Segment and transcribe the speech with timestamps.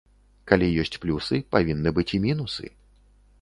[0.51, 2.65] Калі ёсць плюсы, павінны быць і мінусы.